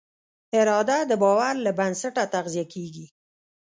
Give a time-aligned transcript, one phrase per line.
[0.59, 3.05] اراده د باور له بنسټه تغذیه کېږي.